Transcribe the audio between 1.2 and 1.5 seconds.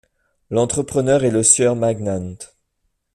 est le